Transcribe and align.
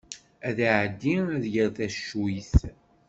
Ad 0.47 0.57
iɛeddi 0.67 1.15
ad 1.35 1.43
yerr 1.53 1.69
tacuyt. 1.77 2.53